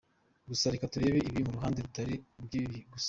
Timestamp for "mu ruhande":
1.47-1.77